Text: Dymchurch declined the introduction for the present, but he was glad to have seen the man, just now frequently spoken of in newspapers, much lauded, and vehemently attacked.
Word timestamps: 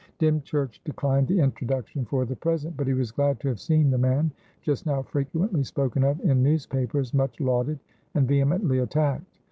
Dymchurch 0.17 0.83
declined 0.83 1.27
the 1.27 1.39
introduction 1.41 2.05
for 2.05 2.25
the 2.25 2.35
present, 2.35 2.75
but 2.75 2.87
he 2.87 2.95
was 2.95 3.11
glad 3.11 3.39
to 3.39 3.47
have 3.49 3.59
seen 3.59 3.91
the 3.91 3.99
man, 3.99 4.31
just 4.63 4.87
now 4.87 5.03
frequently 5.03 5.63
spoken 5.63 6.03
of 6.03 6.19
in 6.21 6.41
newspapers, 6.41 7.13
much 7.13 7.39
lauded, 7.39 7.77
and 8.15 8.27
vehemently 8.27 8.79
attacked. 8.79 9.25